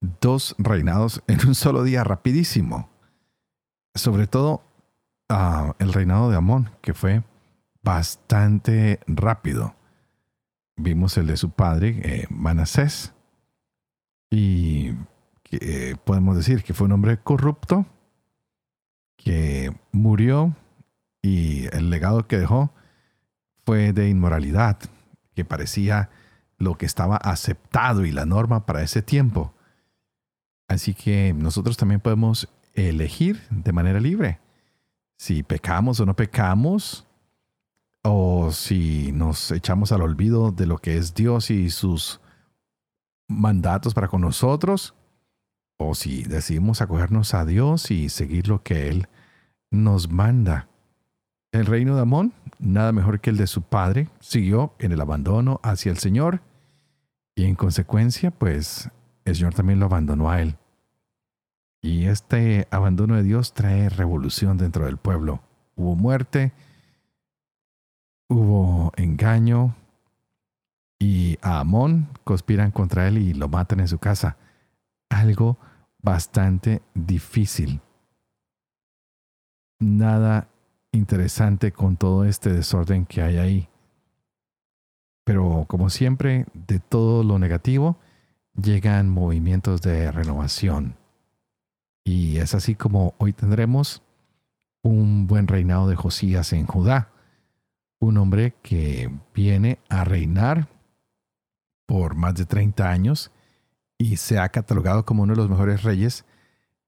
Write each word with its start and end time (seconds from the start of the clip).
dos 0.00 0.54
reinados 0.58 1.22
en 1.26 1.46
un 1.46 1.54
solo 1.54 1.82
día 1.82 2.04
rapidísimo. 2.04 2.88
Sobre 3.94 4.26
todo 4.26 4.62
uh, 5.30 5.72
el 5.78 5.92
reinado 5.92 6.30
de 6.30 6.36
Amón, 6.36 6.70
que 6.80 6.94
fue 6.94 7.22
bastante 7.82 9.00
rápido. 9.06 9.74
Vimos 10.76 11.16
el 11.18 11.26
de 11.26 11.36
su 11.36 11.50
padre, 11.50 12.00
eh, 12.02 12.26
Manasés, 12.30 13.12
y 14.30 14.94
eh, 15.50 15.96
podemos 16.04 16.36
decir 16.36 16.62
que 16.62 16.72
fue 16.72 16.86
un 16.86 16.92
hombre 16.92 17.18
corrupto, 17.18 17.84
que 19.16 19.74
murió 19.92 20.54
y 21.20 21.66
el 21.76 21.90
legado 21.90 22.26
que 22.26 22.38
dejó 22.38 22.72
fue 23.66 23.92
de 23.92 24.08
inmoralidad, 24.08 24.78
que 25.34 25.44
parecía 25.44 26.08
lo 26.56 26.78
que 26.78 26.86
estaba 26.86 27.16
aceptado 27.16 28.04
y 28.06 28.12
la 28.12 28.24
norma 28.24 28.64
para 28.64 28.82
ese 28.82 29.02
tiempo. 29.02 29.52
Así 30.70 30.94
que 30.94 31.34
nosotros 31.36 31.76
también 31.76 32.00
podemos 32.00 32.48
elegir 32.74 33.42
de 33.50 33.72
manera 33.72 33.98
libre 33.98 34.38
si 35.18 35.42
pecamos 35.42 35.98
o 35.98 36.06
no 36.06 36.14
pecamos, 36.14 37.06
o 38.02 38.52
si 38.52 39.10
nos 39.10 39.50
echamos 39.50 39.90
al 39.90 40.00
olvido 40.00 40.52
de 40.52 40.66
lo 40.66 40.78
que 40.78 40.96
es 40.96 41.12
Dios 41.12 41.50
y 41.50 41.70
sus 41.70 42.20
mandatos 43.28 43.94
para 43.94 44.06
con 44.06 44.20
nosotros, 44.20 44.94
o 45.76 45.96
si 45.96 46.22
decidimos 46.22 46.80
acogernos 46.80 47.34
a 47.34 47.44
Dios 47.44 47.90
y 47.90 48.08
seguir 48.08 48.46
lo 48.46 48.62
que 48.62 48.88
Él 48.88 49.08
nos 49.72 50.08
manda. 50.08 50.68
El 51.50 51.66
reino 51.66 51.96
de 51.96 52.02
Amón, 52.02 52.32
nada 52.60 52.92
mejor 52.92 53.20
que 53.20 53.30
el 53.30 53.36
de 53.36 53.48
su 53.48 53.62
padre, 53.62 54.08
siguió 54.20 54.72
en 54.78 54.92
el 54.92 55.00
abandono 55.00 55.58
hacia 55.64 55.90
el 55.90 55.98
Señor 55.98 56.42
y 57.34 57.44
en 57.44 57.56
consecuencia, 57.56 58.30
pues 58.30 58.88
el 59.30 59.36
Señor 59.36 59.54
también 59.54 59.80
lo 59.80 59.86
abandonó 59.86 60.30
a 60.30 60.40
él. 60.40 60.56
Y 61.82 62.06
este 62.06 62.68
abandono 62.70 63.16
de 63.16 63.22
Dios 63.22 63.54
trae 63.54 63.88
revolución 63.88 64.58
dentro 64.58 64.84
del 64.84 64.98
pueblo. 64.98 65.40
Hubo 65.76 65.96
muerte, 65.96 66.52
hubo 68.28 68.92
engaño, 68.96 69.74
y 71.00 71.38
a 71.40 71.60
Amón 71.60 72.08
conspiran 72.24 72.70
contra 72.70 73.08
él 73.08 73.18
y 73.18 73.32
lo 73.32 73.48
matan 73.48 73.80
en 73.80 73.88
su 73.88 73.98
casa. 73.98 74.36
Algo 75.08 75.56
bastante 76.02 76.82
difícil. 76.94 77.80
Nada 79.80 80.48
interesante 80.92 81.72
con 81.72 81.96
todo 81.96 82.26
este 82.26 82.52
desorden 82.52 83.06
que 83.06 83.22
hay 83.22 83.38
ahí. 83.38 83.68
Pero 85.24 85.64
como 85.66 85.88
siempre, 85.88 86.44
de 86.52 86.80
todo 86.80 87.24
lo 87.24 87.38
negativo 87.38 87.96
llegan 88.54 89.08
movimientos 89.08 89.82
de 89.82 90.10
renovación. 90.10 90.96
Y 92.04 92.38
es 92.38 92.54
así 92.54 92.74
como 92.74 93.14
hoy 93.18 93.32
tendremos 93.32 94.02
un 94.82 95.26
buen 95.26 95.46
reinado 95.46 95.88
de 95.88 95.96
Josías 95.96 96.52
en 96.52 96.66
Judá, 96.66 97.12
un 97.98 98.16
hombre 98.16 98.54
que 98.62 99.10
viene 99.34 99.78
a 99.88 100.04
reinar 100.04 100.68
por 101.86 102.14
más 102.14 102.34
de 102.34 102.46
30 102.46 102.88
años 102.88 103.30
y 103.98 104.16
se 104.16 104.38
ha 104.38 104.48
catalogado 104.48 105.04
como 105.04 105.24
uno 105.24 105.34
de 105.34 105.38
los 105.38 105.50
mejores 105.50 105.82
reyes 105.82 106.24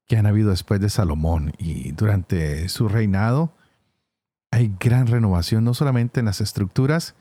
que 0.06 0.16
han 0.16 0.26
habido 0.26 0.50
después 0.50 0.80
de 0.80 0.88
Salomón. 0.88 1.52
Y 1.58 1.92
durante 1.92 2.68
su 2.68 2.88
reinado 2.88 3.52
hay 4.50 4.74
gran 4.80 5.06
renovación, 5.06 5.64
no 5.64 5.74
solamente 5.74 6.20
en 6.20 6.26
las 6.26 6.40
estructuras, 6.40 7.14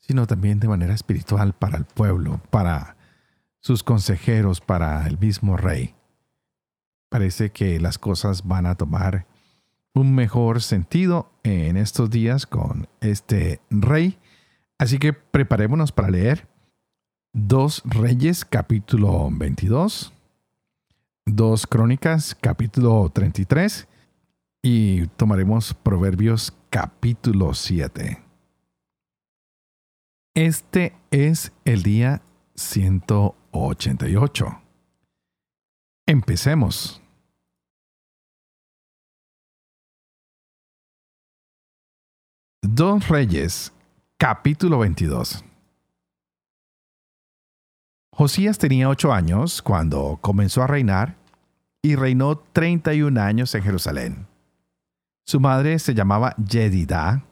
sino 0.00 0.26
también 0.26 0.60
de 0.60 0.68
manera 0.68 0.94
espiritual 0.94 1.52
para 1.52 1.78
el 1.78 1.84
pueblo, 1.84 2.40
para 2.50 2.95
sus 3.66 3.82
consejeros, 3.82 4.60
para 4.60 5.04
el 5.08 5.18
mismo 5.18 5.56
rey 5.56 5.92
parece 7.08 7.50
que 7.50 7.80
las 7.80 7.98
cosas 7.98 8.46
van 8.46 8.64
a 8.64 8.76
tomar 8.76 9.26
un 9.92 10.14
mejor 10.14 10.62
sentido 10.62 11.32
en 11.42 11.76
estos 11.76 12.08
días 12.10 12.46
con 12.46 12.86
este 13.00 13.60
rey. 13.70 14.20
Así 14.78 15.00
que 15.00 15.12
preparémonos 15.12 15.90
para 15.90 16.10
leer 16.10 16.46
Dos 17.32 17.82
Reyes 17.84 18.44
capítulo 18.44 19.30
22, 19.32 20.12
Dos 21.24 21.66
Crónicas 21.66 22.36
capítulo 22.40 23.10
33 23.12 23.88
y 24.62 25.08
tomaremos 25.16 25.74
Proverbios 25.74 26.56
capítulo 26.70 27.52
7. 27.52 28.22
Este 30.36 30.94
es 31.10 31.50
el 31.64 31.82
día 31.82 32.22
188. 33.56 34.62
Empecemos. 36.06 37.00
Dos 42.62 43.08
Reyes, 43.08 43.72
capítulo 44.18 44.80
22. 44.80 45.44
Josías 48.12 48.58
tenía 48.58 48.88
ocho 48.88 49.12
años 49.12 49.62
cuando 49.62 50.18
comenzó 50.20 50.62
a 50.62 50.66
reinar 50.66 51.16
y 51.82 51.96
reinó 51.96 52.36
31 52.36 53.20
años 53.20 53.54
en 53.54 53.62
Jerusalén. 53.62 54.26
Su 55.24 55.40
madre 55.40 55.78
se 55.78 55.94
llamaba 55.94 56.34
Yedida, 56.36 57.24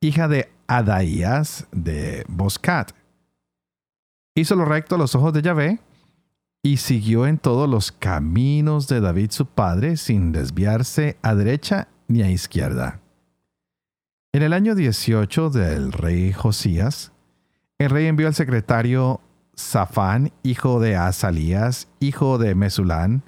hija 0.00 0.28
de 0.28 0.50
Adaías 0.66 1.66
de 1.72 2.24
Boscat. 2.28 2.92
Hizo 4.36 4.56
lo 4.56 4.64
recto 4.64 4.96
a 4.96 4.98
los 4.98 5.14
ojos 5.14 5.32
de 5.32 5.42
Yahvé 5.42 5.78
y 6.62 6.78
siguió 6.78 7.26
en 7.26 7.38
todos 7.38 7.68
los 7.68 7.92
caminos 7.92 8.88
de 8.88 9.00
David 9.00 9.30
su 9.30 9.46
padre 9.46 9.96
sin 9.96 10.32
desviarse 10.32 11.18
a 11.22 11.36
derecha 11.36 11.86
ni 12.08 12.22
a 12.22 12.30
izquierda. 12.30 13.00
En 14.32 14.42
el 14.42 14.52
año 14.52 14.74
18 14.74 15.50
del 15.50 15.92
rey 15.92 16.32
Josías, 16.32 17.12
el 17.78 17.90
rey 17.90 18.06
envió 18.06 18.26
al 18.26 18.34
secretario 18.34 19.20
Safán, 19.54 20.32
hijo 20.42 20.80
de 20.80 20.96
Asalías, 20.96 21.86
hijo 22.00 22.38
de 22.38 22.56
Mesulán, 22.56 23.22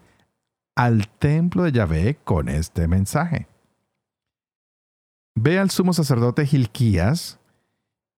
al 0.75 1.09
templo 1.09 1.63
de 1.63 1.73
Yahvé 1.73 2.19
con 2.25 2.49
este 2.49 2.89
mensaje. 2.89 3.47
Ve 5.37 5.61
al 5.61 5.71
sumo 5.71 5.93
sacerdote 5.93 6.47
Gilquías 6.47 7.39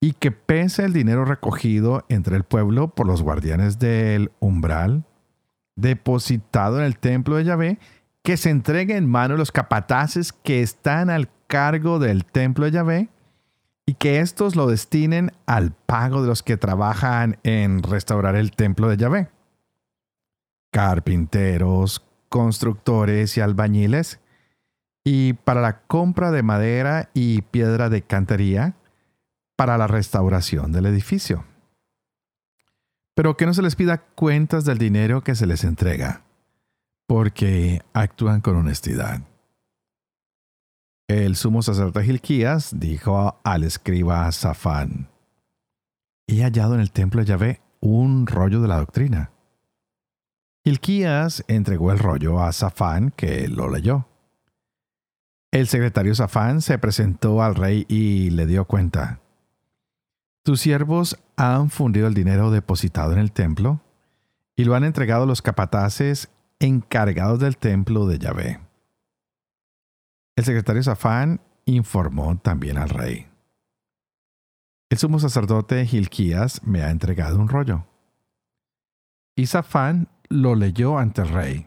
y 0.00 0.12
que 0.12 0.30
pese 0.30 0.84
el 0.84 0.92
dinero 0.92 1.24
recogido 1.24 2.04
entre 2.08 2.36
el 2.36 2.44
pueblo 2.44 2.88
por 2.88 3.06
los 3.06 3.22
guardianes 3.22 3.78
del 3.78 4.30
umbral, 4.38 5.04
depositado 5.76 6.78
en 6.78 6.84
el 6.84 6.98
templo 6.98 7.36
de 7.36 7.44
Yahvé, 7.44 7.78
que 8.22 8.36
se 8.36 8.50
entregue 8.50 8.96
en 8.96 9.08
mano 9.08 9.36
los 9.36 9.52
capataces 9.52 10.32
que 10.32 10.62
están 10.62 11.10
al 11.10 11.30
cargo 11.46 11.98
del 11.98 12.24
templo 12.24 12.66
de 12.66 12.70
Yahvé 12.72 13.08
y 13.86 13.94
que 13.94 14.20
estos 14.20 14.54
lo 14.54 14.66
destinen 14.66 15.32
al 15.46 15.72
pago 15.72 16.20
de 16.20 16.28
los 16.28 16.42
que 16.42 16.56
trabajan 16.56 17.38
en 17.42 17.82
restaurar 17.82 18.36
el 18.36 18.50
templo 18.50 18.88
de 18.88 18.98
Yahvé. 18.98 19.30
Carpinteros, 20.70 22.04
constructores 22.28 23.36
y 23.36 23.40
albañiles, 23.40 24.20
y 25.04 25.32
para 25.32 25.62
la 25.62 25.80
compra 25.80 26.30
de 26.30 26.42
madera 26.42 27.08
y 27.14 27.40
piedra 27.40 27.88
de 27.88 28.02
cantería, 28.02 28.74
para 29.58 29.76
la 29.76 29.88
restauración 29.88 30.70
del 30.70 30.86
edificio. 30.86 31.44
Pero 33.16 33.36
que 33.36 33.44
no 33.44 33.52
se 33.52 33.62
les 33.62 33.74
pida 33.74 33.98
cuentas 33.98 34.64
del 34.64 34.78
dinero 34.78 35.24
que 35.24 35.34
se 35.34 35.48
les 35.48 35.64
entrega, 35.64 36.22
porque 37.08 37.82
actúan 37.92 38.40
con 38.40 38.54
honestidad. 38.54 39.22
El 41.08 41.34
sumo 41.34 41.62
sacerdote 41.62 42.04
Gilquías 42.04 42.78
dijo 42.78 43.40
al 43.42 43.64
escriba 43.64 44.30
Safán, 44.30 45.08
he 46.28 46.44
hallado 46.44 46.74
en 46.74 46.80
el 46.80 46.92
templo 46.92 47.20
de 47.20 47.26
Yahvé 47.26 47.60
un 47.80 48.28
rollo 48.28 48.62
de 48.62 48.68
la 48.68 48.76
doctrina. 48.76 49.32
Gilquías 50.64 51.44
entregó 51.48 51.90
el 51.90 51.98
rollo 51.98 52.40
a 52.40 52.52
Safán, 52.52 53.10
que 53.10 53.48
lo 53.48 53.68
leyó. 53.68 54.06
El 55.50 55.66
secretario 55.66 56.14
Safán 56.14 56.60
se 56.60 56.78
presentó 56.78 57.42
al 57.42 57.56
rey 57.56 57.86
y 57.88 58.30
le 58.30 58.46
dio 58.46 58.64
cuenta. 58.64 59.20
Tus 60.48 60.62
siervos 60.62 61.18
han 61.36 61.68
fundido 61.68 62.06
el 62.06 62.14
dinero 62.14 62.50
depositado 62.50 63.12
en 63.12 63.18
el 63.18 63.32
templo 63.32 63.82
y 64.56 64.64
lo 64.64 64.74
han 64.74 64.82
entregado 64.82 65.24
a 65.24 65.26
los 65.26 65.42
capataces 65.42 66.30
encargados 66.58 67.38
del 67.38 67.58
templo 67.58 68.06
de 68.06 68.18
Yahvé. 68.18 68.58
El 70.36 70.44
secretario 70.46 70.82
Safán 70.82 71.42
informó 71.66 72.38
también 72.38 72.78
al 72.78 72.88
rey. 72.88 73.26
El 74.88 74.96
sumo 74.96 75.18
sacerdote 75.18 75.84
Gilquías 75.84 76.62
me 76.66 76.82
ha 76.82 76.88
entregado 76.88 77.38
un 77.38 77.48
rollo. 77.48 77.84
Y 79.36 79.48
Safán 79.48 80.08
lo 80.30 80.54
leyó 80.54 80.96
ante 80.96 81.20
el 81.20 81.28
rey. 81.28 81.66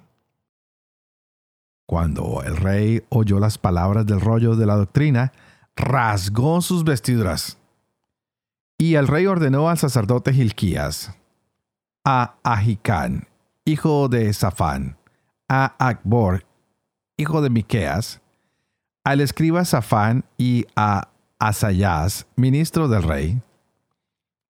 Cuando 1.85 2.41
el 2.43 2.57
rey 2.57 3.05
oyó 3.09 3.39
las 3.39 3.59
palabras 3.59 4.07
del 4.07 4.21
rollo 4.21 4.55
de 4.55 4.65
la 4.65 4.75
doctrina, 4.75 5.33
rasgó 5.75 6.61
sus 6.61 6.83
vestiduras. 6.83 7.60
Y 8.81 8.95
el 8.95 9.07
rey 9.07 9.27
ordenó 9.27 9.69
al 9.69 9.77
sacerdote 9.77 10.33
Gilquías, 10.33 11.15
a 12.03 12.33
Ahicán, 12.41 13.27
hijo 13.63 14.09
de 14.09 14.33
Safán, 14.33 14.97
a 15.47 15.75
Akbor, 15.77 16.47
hijo 17.15 17.43
de 17.43 17.51
Miqueas, 17.51 18.21
al 19.03 19.21
escriba 19.21 19.65
Safán 19.65 20.25
y 20.35 20.65
a 20.75 21.09
Asayas, 21.37 22.25
ministro 22.35 22.87
del 22.87 23.03
rey, 23.03 23.39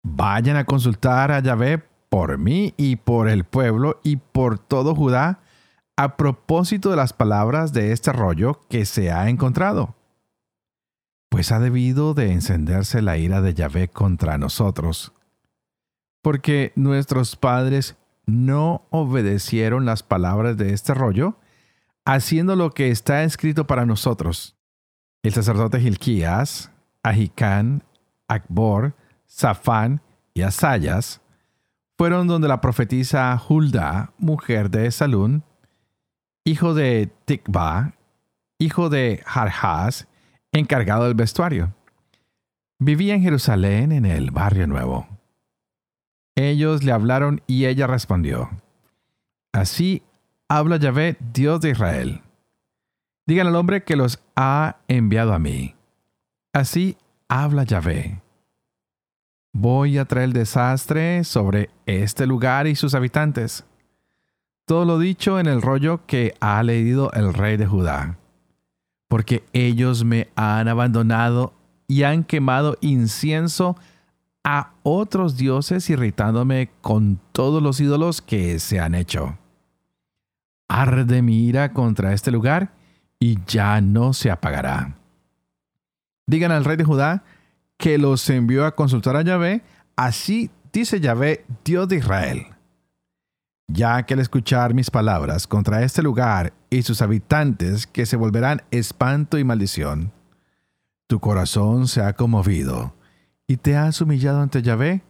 vayan 0.02 0.56
a 0.56 0.64
consultar 0.64 1.30
a 1.30 1.40
Yahvé 1.40 1.84
por 2.08 2.38
mí 2.38 2.72
y 2.78 2.96
por 2.96 3.28
el 3.28 3.44
pueblo 3.44 4.00
y 4.02 4.16
por 4.16 4.58
todo 4.58 4.94
Judá 4.94 5.40
a 5.98 6.16
propósito 6.16 6.88
de 6.88 6.96
las 6.96 7.12
palabras 7.12 7.74
de 7.74 7.92
este 7.92 8.14
rollo 8.14 8.62
que 8.70 8.86
se 8.86 9.12
ha 9.12 9.28
encontrado. 9.28 9.94
Pues 11.32 11.50
ha 11.50 11.58
debido 11.58 12.12
de 12.12 12.30
encenderse 12.30 13.00
la 13.00 13.16
ira 13.16 13.40
de 13.40 13.54
Yahvé 13.54 13.88
contra 13.88 14.36
nosotros, 14.36 15.14
porque 16.20 16.72
nuestros 16.76 17.36
padres 17.36 17.96
no 18.26 18.86
obedecieron 18.90 19.86
las 19.86 20.02
palabras 20.02 20.58
de 20.58 20.74
este 20.74 20.92
rollo, 20.92 21.38
haciendo 22.04 22.54
lo 22.54 22.72
que 22.72 22.90
está 22.90 23.24
escrito 23.24 23.66
para 23.66 23.86
nosotros. 23.86 24.58
El 25.22 25.32
sacerdote 25.32 25.80
Gilquías, 25.80 26.70
Ahicán, 27.02 27.82
Akbor, 28.28 28.94
Safán 29.24 30.02
y 30.34 30.42
Asayas 30.42 31.22
fueron 31.96 32.26
donde 32.26 32.46
la 32.46 32.60
profetisa 32.60 33.40
Hulda, 33.48 34.12
mujer 34.18 34.68
de 34.68 34.90
Salún, 34.90 35.44
hijo 36.44 36.74
de 36.74 37.10
Tikba, 37.24 37.94
hijo 38.58 38.90
de 38.90 39.22
Harhas, 39.24 40.08
encargado 40.52 41.04
del 41.04 41.14
vestuario. 41.14 41.74
Vivía 42.78 43.14
en 43.14 43.22
Jerusalén 43.22 43.92
en 43.92 44.04
el 44.04 44.30
barrio 44.30 44.66
nuevo. 44.66 45.06
Ellos 46.34 46.82
le 46.82 46.92
hablaron 46.92 47.42
y 47.46 47.66
ella 47.66 47.86
respondió, 47.86 48.50
Así 49.52 50.02
habla 50.48 50.76
Yahvé, 50.76 51.16
Dios 51.32 51.60
de 51.60 51.70
Israel. 51.70 52.22
Digan 53.26 53.46
al 53.46 53.56
hombre 53.56 53.84
que 53.84 53.96
los 53.96 54.22
ha 54.34 54.76
enviado 54.88 55.32
a 55.32 55.38
mí. 55.38 55.74
Así 56.52 56.96
habla 57.28 57.64
Yahvé. 57.64 58.20
Voy 59.54 59.98
a 59.98 60.06
traer 60.06 60.32
desastre 60.32 61.24
sobre 61.24 61.70
este 61.86 62.26
lugar 62.26 62.66
y 62.66 62.74
sus 62.74 62.94
habitantes. 62.94 63.64
Todo 64.66 64.84
lo 64.84 64.98
dicho 64.98 65.38
en 65.38 65.46
el 65.46 65.60
rollo 65.60 66.06
que 66.06 66.34
ha 66.40 66.62
leído 66.62 67.12
el 67.12 67.34
rey 67.34 67.56
de 67.58 67.66
Judá. 67.66 68.18
Porque 69.12 69.44
ellos 69.52 70.04
me 70.04 70.30
han 70.36 70.68
abandonado 70.68 71.52
y 71.86 72.04
han 72.04 72.24
quemado 72.24 72.78
incienso 72.80 73.76
a 74.42 74.72
otros 74.84 75.36
dioses 75.36 75.90
irritándome 75.90 76.70
con 76.80 77.20
todos 77.32 77.62
los 77.62 77.78
ídolos 77.78 78.22
que 78.22 78.58
se 78.58 78.80
han 78.80 78.94
hecho. 78.94 79.36
Arde 80.66 81.20
mi 81.20 81.44
ira 81.44 81.74
contra 81.74 82.14
este 82.14 82.30
lugar 82.30 82.72
y 83.20 83.36
ya 83.46 83.82
no 83.82 84.14
se 84.14 84.30
apagará. 84.30 84.96
Digan 86.26 86.50
al 86.50 86.64
rey 86.64 86.78
de 86.78 86.84
Judá 86.84 87.22
que 87.76 87.98
los 87.98 88.30
envió 88.30 88.64
a 88.64 88.74
consultar 88.74 89.16
a 89.16 89.20
Yahvé, 89.20 89.62
así 89.94 90.50
dice 90.72 91.00
Yahvé, 91.00 91.44
Dios 91.66 91.86
de 91.86 91.96
Israel. 91.96 92.46
Ya 93.68 94.02
que 94.02 94.14
al 94.14 94.20
escuchar 94.20 94.74
mis 94.74 94.90
palabras 94.90 95.46
contra 95.46 95.82
este 95.82 96.02
lugar 96.02 96.52
y 96.68 96.82
sus 96.82 97.00
habitantes 97.00 97.86
que 97.86 98.06
se 98.06 98.16
volverán 98.16 98.62
espanto 98.70 99.38
y 99.38 99.44
maldición, 99.44 100.12
tu 101.06 101.20
corazón 101.20 101.88
se 101.88 102.02
ha 102.02 102.14
conmovido 102.14 102.94
y 103.46 103.56
te 103.56 103.76
has 103.76 104.00
humillado 104.00 104.40
ante 104.40 104.62
Yahvé, 104.62 105.02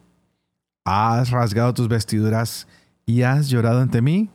has 0.85 1.31
rasgado 1.31 1.75
tus 1.75 1.89
vestiduras 1.89 2.67
y 3.07 3.23
has 3.23 3.49
llorado 3.49 3.81
ante 3.81 4.03
mí, 4.03 4.31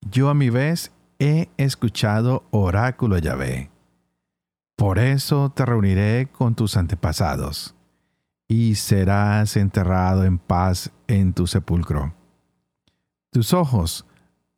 yo 0.00 0.28
a 0.28 0.34
mi 0.34 0.50
vez 0.50 0.92
he 1.18 1.48
escuchado 1.56 2.44
oráculo 2.50 3.18
Yahvé. 3.18 3.70
Por 4.76 4.98
eso 4.98 5.50
te 5.50 5.64
reuniré 5.64 6.28
con 6.32 6.56
tus 6.56 6.76
antepasados, 6.76 7.76
y 8.48 8.74
serás 8.74 9.56
enterrado 9.56 10.24
en 10.24 10.38
paz 10.38 10.90
en 11.06 11.32
tu 11.32 11.46
sepulcro. 11.46 12.14
Tus 13.32 13.54
ojos 13.54 14.04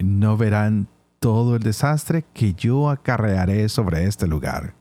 no 0.00 0.36
verán 0.36 0.88
todo 1.20 1.54
el 1.54 1.62
desastre 1.62 2.24
que 2.34 2.54
yo 2.54 2.90
acarrearé 2.90 3.68
sobre 3.68 4.04
este 4.04 4.26
lugar. 4.26 4.74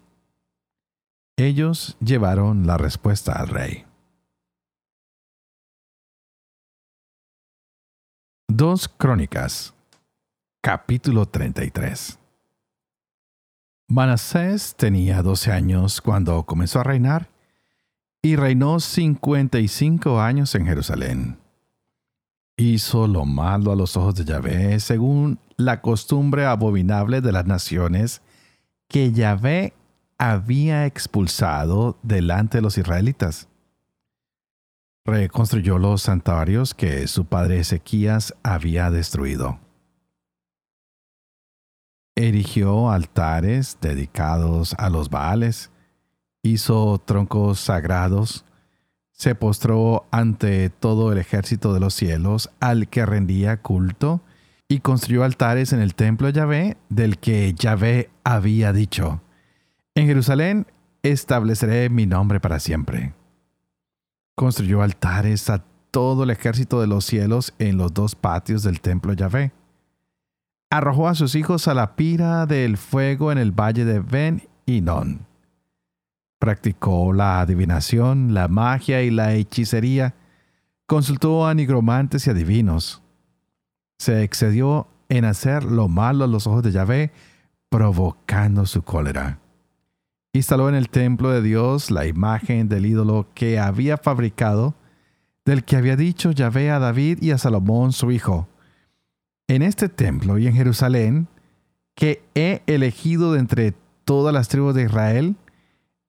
Ellos 1.37 1.95
llevaron 1.99 2.65
la 2.65 2.79
respuesta 2.79 3.33
al 3.33 3.49
rey. 3.49 3.85
Dos 8.47 8.87
Crónicas, 8.87 9.75
capítulo 10.61 11.27
33. 11.27 12.17
Manasés 13.89 14.75
tenía 14.75 15.21
12 15.21 15.51
años 15.51 16.01
cuando 16.01 16.43
comenzó 16.47 16.79
a 16.79 16.83
reinar 16.83 17.29
y 18.23 18.37
reinó 18.37 18.79
55 18.79 20.19
años 20.19 20.55
en 20.55 20.65
Jerusalén. 20.65 21.42
Hizo 22.57 23.07
lo 23.07 23.25
malo 23.25 23.71
a 23.71 23.75
los 23.75 23.97
ojos 23.97 24.15
de 24.15 24.25
Yahvé 24.25 24.79
según 24.79 25.39
la 25.57 25.81
costumbre 25.81 26.45
abominable 26.45 27.21
de 27.21 27.31
las 27.31 27.45
naciones 27.45 28.21
que 28.87 29.11
Yahvé 29.11 29.73
había 30.17 30.85
expulsado 30.85 31.97
delante 32.03 32.59
de 32.59 32.61
los 32.61 32.77
israelitas. 32.77 33.47
Reconstruyó 35.05 35.79
los 35.79 36.03
santuarios 36.03 36.73
que 36.73 37.07
su 37.07 37.25
padre 37.25 37.59
Ezequías 37.59 38.35
había 38.43 38.89
destruido 38.91 39.59
erigió 42.15 42.91
altares 42.91 43.77
dedicados 43.81 44.75
a 44.77 44.89
los 44.89 45.09
Baales, 45.09 45.71
hizo 46.43 46.99
troncos 47.03 47.59
sagrados, 47.59 48.45
se 49.23 49.35
postró 49.35 50.05
ante 50.11 50.69
todo 50.69 51.11
el 51.11 51.17
ejército 51.17 51.73
de 51.73 51.79
los 51.79 51.93
cielos 51.93 52.49
al 52.59 52.89
que 52.89 53.05
rendía 53.05 53.61
culto, 53.61 54.21
y 54.67 54.79
construyó 54.79 55.23
altares 55.23 55.71
en 55.71 55.81
el 55.81 55.95
templo 55.95 56.27
de 56.27 56.33
Yahvé, 56.33 56.77
del 56.89 57.17
que 57.17 57.53
Yahvé 57.53 58.09
había 58.23 58.73
dicho, 58.73 59.21
En 59.95 60.07
Jerusalén 60.07 60.67
estableceré 61.03 61.89
mi 61.89 62.05
nombre 62.05 62.39
para 62.39 62.59
siempre. 62.59 63.13
Construyó 64.35 64.81
altares 64.81 65.49
a 65.49 65.63
todo 65.91 66.23
el 66.23 66.29
ejército 66.29 66.81
de 66.81 66.87
los 66.87 67.05
cielos 67.05 67.53
en 67.59 67.77
los 67.77 67.93
dos 67.93 68.15
patios 68.15 68.63
del 68.63 68.81
templo 68.81 69.11
de 69.11 69.17
Yahvé 69.17 69.51
arrojó 70.73 71.07
a 71.07 71.13
sus 71.13 71.35
hijos 71.35 71.67
a 71.67 71.75
la 71.75 71.95
pira 71.95 72.47
del 72.47 72.77
fuego 72.77 73.31
en 73.31 73.37
el 73.37 73.51
valle 73.51 73.85
de 73.85 73.99
Ben 73.99 74.41
Inon. 74.65 75.27
Practicó 76.43 77.13
la 77.13 77.39
adivinación, 77.39 78.33
la 78.33 78.49
magia 78.49 79.01
y 79.01 79.09
la 79.09 79.33
hechicería. 79.33 80.13
Consultó 80.85 81.47
a 81.47 81.53
nigromantes 81.53 82.27
y 82.27 82.31
adivinos. 82.31 83.01
Se 83.97 84.23
excedió 84.23 84.89
en 85.07 85.23
hacer 85.23 85.63
lo 85.63 85.87
malo 85.87 86.25
a 86.25 86.27
los 86.27 86.45
ojos 86.45 86.61
de 86.61 86.73
Yahvé, 86.73 87.13
provocando 87.69 88.65
su 88.65 88.81
cólera. 88.81 89.39
Instaló 90.33 90.67
en 90.67 90.75
el 90.75 90.89
templo 90.89 91.29
de 91.29 91.41
Dios 91.41 91.91
la 91.91 92.07
imagen 92.07 92.67
del 92.67 92.87
ídolo 92.87 93.29
que 93.33 93.57
había 93.57 93.95
fabricado, 93.95 94.75
del 95.45 95.63
que 95.63 95.77
había 95.77 95.95
dicho 95.95 96.31
Yahvé 96.31 96.71
a 96.71 96.79
David 96.79 97.19
y 97.21 97.31
a 97.31 97.37
Salomón 97.37 97.93
su 97.93 98.11
hijo 98.11 98.49
en 99.47 99.61
este 99.61 99.87
templo 99.87 100.37
y 100.37 100.47
en 100.47 100.55
Jerusalén, 100.55 101.29
que 101.95 102.21
he 102.35 102.63
elegido 102.67 103.31
de 103.31 103.39
entre 103.39 103.73
todas 104.03 104.33
las 104.33 104.49
tribus 104.49 104.75
de 104.75 104.83
Israel, 104.83 105.37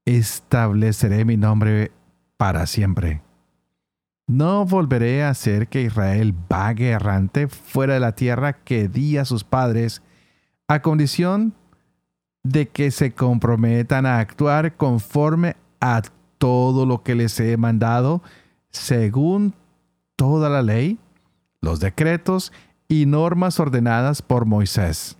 estableceré 0.04 1.24
mi 1.24 1.36
nombre 1.36 1.92
para 2.36 2.66
siempre. 2.66 3.22
No 4.26 4.64
volveré 4.64 5.22
a 5.22 5.30
hacer 5.30 5.68
que 5.68 5.82
Israel 5.82 6.34
vague 6.48 6.90
errante 6.90 7.48
fuera 7.48 7.94
de 7.94 8.00
la 8.00 8.14
tierra 8.14 8.54
que 8.54 8.88
di 8.88 9.18
a 9.18 9.24
sus 9.24 9.44
padres, 9.44 10.02
a 10.66 10.80
condición 10.80 11.54
de 12.42 12.68
que 12.68 12.90
se 12.90 13.12
comprometan 13.12 14.06
a 14.06 14.18
actuar 14.18 14.76
conforme 14.76 15.56
a 15.80 16.02
todo 16.38 16.86
lo 16.86 17.02
que 17.02 17.14
les 17.14 17.38
he 17.40 17.56
mandado, 17.56 18.22
según 18.70 19.54
toda 20.16 20.48
la 20.48 20.62
ley, 20.62 20.98
los 21.60 21.80
decretos 21.80 22.52
y 22.88 23.06
normas 23.06 23.60
ordenadas 23.60 24.22
por 24.22 24.44
Moisés. 24.46 25.16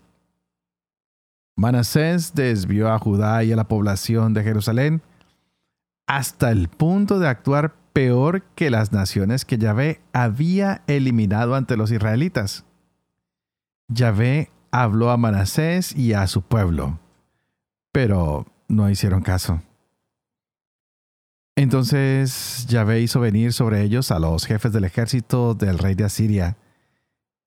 Manasés 1.56 2.34
desvió 2.34 2.92
a 2.92 2.98
Judá 2.98 3.44
y 3.44 3.52
a 3.52 3.56
la 3.56 3.68
población 3.68 4.34
de 4.34 4.42
Jerusalén 4.42 5.02
hasta 6.06 6.50
el 6.50 6.68
punto 6.68 7.18
de 7.18 7.28
actuar 7.28 7.74
peor 7.92 8.42
que 8.56 8.70
las 8.70 8.92
naciones 8.92 9.44
que 9.44 9.56
Yahvé 9.56 10.00
había 10.12 10.82
eliminado 10.86 11.54
ante 11.54 11.76
los 11.76 11.90
israelitas. 11.92 12.64
Yahvé 13.88 14.50
habló 14.70 15.10
a 15.10 15.16
Manasés 15.16 15.94
y 15.94 16.12
a 16.12 16.26
su 16.26 16.42
pueblo, 16.42 16.98
pero 17.92 18.46
no 18.68 18.90
hicieron 18.90 19.22
caso. 19.22 19.62
Entonces 21.56 22.66
Yahvé 22.68 23.00
hizo 23.00 23.20
venir 23.20 23.52
sobre 23.52 23.82
ellos 23.82 24.10
a 24.10 24.18
los 24.18 24.44
jefes 24.44 24.72
del 24.72 24.84
ejército 24.84 25.54
del 25.54 25.78
rey 25.78 25.94
de 25.94 26.04
Asiria, 26.04 26.56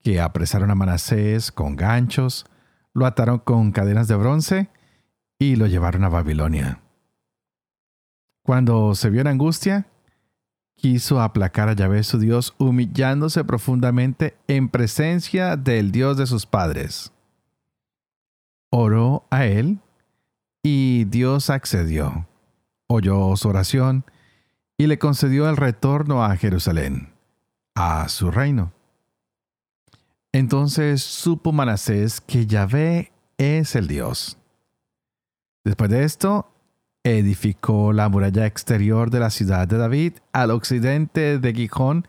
que 0.01 0.21
apresaron 0.21 0.71
a 0.71 0.75
Manasés 0.75 1.51
con 1.51 1.75
ganchos, 1.75 2.45
lo 2.97 3.05
ataron 3.05 3.37
con 3.37 3.71
cadenas 3.71 4.07
de 4.07 4.15
bronce 4.15 4.69
y 5.37 5.55
lo 5.55 5.67
llevaron 5.67 6.03
a 6.03 6.09
Babilonia. 6.09 6.81
Cuando 8.41 8.95
se 8.95 9.11
vio 9.11 9.21
en 9.21 9.27
angustia, 9.27 9.85
quiso 10.75 11.21
aplacar 11.21 11.69
a 11.69 11.73
Yahvé 11.73 12.01
su 12.01 12.17
Dios, 12.17 12.55
humillándose 12.57 13.43
profundamente 13.43 14.35
en 14.47 14.69
presencia 14.69 15.57
del 15.57 15.91
Dios 15.91 16.17
de 16.17 16.25
sus 16.25 16.47
padres. 16.47 17.11
Oró 18.71 19.27
a 19.29 19.45
él 19.45 19.77
y 20.63 21.05
Dios 21.05 21.51
accedió, 21.51 22.27
oyó 22.87 23.35
su 23.35 23.47
oración 23.47 24.05
y 24.75 24.87
le 24.87 24.97
concedió 24.97 25.47
el 25.47 25.55
retorno 25.55 26.25
a 26.25 26.35
Jerusalén, 26.35 27.13
a 27.75 28.09
su 28.09 28.31
reino. 28.31 28.73
Entonces 30.38 31.01
supo 31.01 31.51
Manasés 31.51 32.22
que 32.22 32.46
Yahvé 32.46 33.12
es 33.39 33.75
el 33.75 33.88
Dios. 33.88 34.38
Después 35.65 35.89
de 35.89 36.03
esto, 36.03 36.51
edificó 37.03 37.91
la 37.91 38.08
muralla 38.08 38.46
exterior 38.46 39.10
de 39.10 39.20
la 39.20 39.32
ciudad 39.32 39.67
de 39.67 39.79
David 39.79 40.13
al 40.34 40.51
occidente 40.51 41.39
de 41.39 41.53
Gijón 41.56 42.08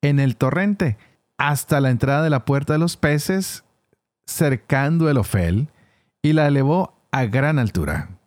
en 0.00 0.18
el 0.18 0.36
torrente, 0.36 0.96
hasta 1.36 1.82
la 1.82 1.90
entrada 1.90 2.22
de 2.22 2.30
la 2.30 2.46
puerta 2.46 2.72
de 2.72 2.78
los 2.78 2.96
peces, 2.96 3.64
cercando 4.24 5.10
el 5.10 5.18
Ofel, 5.18 5.68
y 6.22 6.32
la 6.32 6.46
elevó 6.46 6.94
a 7.12 7.26
gran 7.26 7.58
altura. 7.58 8.18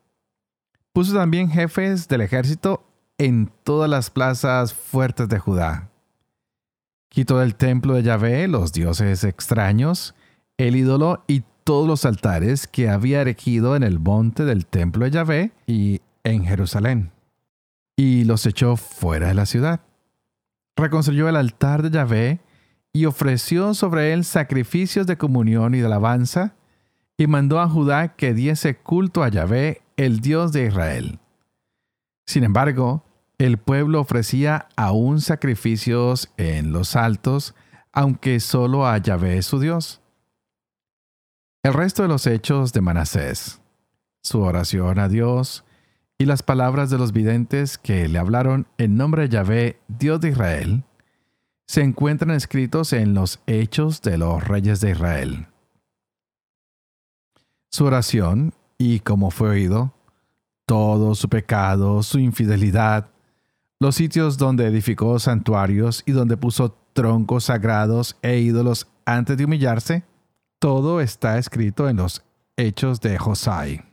Puso 0.93 1.15
también 1.15 1.49
jefes 1.49 2.07
del 2.07 2.21
ejército 2.21 2.83
en 3.17 3.51
todas 3.63 3.89
las 3.89 4.11
plazas 4.11 4.75
fuertes 4.75 5.27
de 5.29 5.39
Judá 5.39 5.90
Quitó 7.11 7.39
del 7.39 7.55
templo 7.55 7.95
de 7.95 8.03
Yahvé 8.03 8.47
los 8.47 8.71
dioses 8.71 9.25
extraños, 9.25 10.15
el 10.57 10.77
ídolo 10.77 11.25
y 11.27 11.43
todos 11.65 11.85
los 11.85 12.05
altares 12.05 12.67
que 12.67 12.87
había 12.87 13.19
erigido 13.19 13.75
en 13.75 13.83
el 13.83 13.99
monte 13.99 14.45
del 14.45 14.65
templo 14.65 15.03
de 15.03 15.11
Yahvé 15.11 15.51
y 15.67 15.99
en 16.23 16.45
Jerusalén, 16.45 17.11
y 17.97 18.23
los 18.23 18.45
echó 18.45 18.77
fuera 18.77 19.27
de 19.27 19.33
la 19.33 19.45
ciudad. 19.45 19.81
Reconstruyó 20.77 21.27
el 21.27 21.35
altar 21.35 21.81
de 21.81 21.91
Yahvé 21.91 22.39
y 22.93 23.03
ofreció 23.03 23.73
sobre 23.73 24.13
él 24.13 24.23
sacrificios 24.23 25.05
de 25.05 25.17
comunión 25.17 25.75
y 25.75 25.79
de 25.79 25.87
alabanza, 25.87 26.55
y 27.17 27.27
mandó 27.27 27.59
a 27.59 27.67
Judá 27.67 28.15
que 28.15 28.33
diese 28.33 28.77
culto 28.77 29.21
a 29.21 29.27
Yahvé, 29.27 29.81
el 29.97 30.21
Dios 30.21 30.53
de 30.53 30.67
Israel. 30.67 31.19
Sin 32.25 32.45
embargo, 32.45 33.03
el 33.45 33.57
pueblo 33.57 34.01
ofrecía 34.01 34.67
aún 34.75 35.19
sacrificios 35.19 36.31
en 36.37 36.71
los 36.71 36.95
altos, 36.95 37.55
aunque 37.91 38.39
solo 38.39 38.85
a 38.85 38.99
Yahvé 38.99 39.41
su 39.41 39.59
Dios. 39.59 39.99
El 41.63 41.73
resto 41.73 42.03
de 42.03 42.07
los 42.07 42.27
hechos 42.27 42.71
de 42.71 42.81
Manasés, 42.81 43.59
su 44.21 44.41
oración 44.41 44.99
a 44.99 45.09
Dios 45.09 45.63
y 46.19 46.25
las 46.25 46.43
palabras 46.43 46.91
de 46.91 46.99
los 46.99 47.13
videntes 47.13 47.79
que 47.79 48.07
le 48.07 48.19
hablaron 48.19 48.67
en 48.77 48.95
nombre 48.95 49.23
de 49.23 49.29
Yahvé, 49.29 49.79
Dios 49.87 50.21
de 50.21 50.29
Israel, 50.29 50.83
se 51.65 51.81
encuentran 51.81 52.35
escritos 52.35 52.93
en 52.93 53.15
los 53.15 53.39
hechos 53.47 54.03
de 54.03 54.19
los 54.19 54.47
reyes 54.47 54.81
de 54.81 54.91
Israel. 54.91 55.47
Su 57.71 57.85
oración 57.85 58.53
y 58.77 58.99
como 58.99 59.31
fue 59.31 59.49
oído, 59.49 59.95
todo 60.67 61.15
su 61.15 61.27
pecado, 61.27 62.03
su 62.03 62.19
infidelidad, 62.19 63.09
los 63.81 63.95
sitios 63.95 64.37
donde 64.37 64.67
edificó 64.67 65.17
santuarios 65.17 66.03
y 66.05 66.11
donde 66.11 66.37
puso 66.37 66.77
troncos 66.93 67.45
sagrados 67.45 68.15
e 68.21 68.37
ídolos 68.37 68.87
antes 69.05 69.35
de 69.37 69.45
humillarse, 69.45 70.03
todo 70.59 71.01
está 71.01 71.39
escrito 71.39 71.89
en 71.89 71.97
los 71.97 72.23
hechos 72.57 73.01
de 73.01 73.17
Josai. 73.17 73.83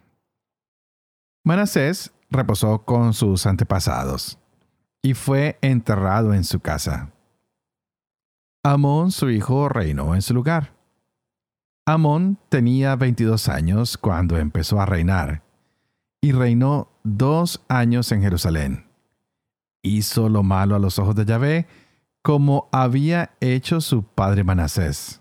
Manasés 1.42 2.12
reposó 2.28 2.85
con 2.85 3.14
sus 3.14 3.47
antepasados 3.47 4.38
y 5.00 5.14
fue 5.14 5.59
enterrado 5.62 6.35
en 6.35 6.45
su 6.45 6.61
casa. 6.61 7.11
Amón, 8.62 9.11
su 9.11 9.30
hijo, 9.30 9.71
reinó 9.71 10.14
en 10.14 10.21
su 10.21 10.35
lugar. 10.35 10.75
Amón 11.87 12.37
tenía 12.50 12.95
22 12.95 13.49
años 13.49 13.97
cuando 13.97 14.37
empezó 14.37 14.83
a 14.83 14.85
reinar 14.85 15.45
y 16.21 16.33
reinó 16.33 16.90
dos 17.04 17.64
años 17.68 18.12
en 18.12 18.21
Jerusalén 18.21 18.88
hizo 19.88 20.28
lo 20.28 20.42
malo 20.42 20.76
a 20.76 20.78
los 20.78 20.99
ojos 20.99 21.14
de 21.16 21.25
Yahvé, 21.25 21.66
como 22.23 22.68
había 22.73 23.30
hecho 23.40 23.80
su 23.80 24.02
padre 24.02 24.45
Manasés. 24.45 25.21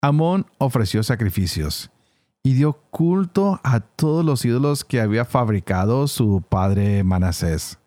Amón 0.00 0.46
ofreció 0.58 1.02
sacrificios 1.02 1.90
y 2.42 2.54
dio 2.54 2.74
culto 2.90 3.60
a 3.64 3.80
todos 3.80 4.24
los 4.24 4.44
ídolos 4.44 4.84
que 4.84 5.00
había 5.00 5.24
fabricado 5.24 6.06
su 6.06 6.42
padre 6.48 7.02
Manasés. 7.02 7.78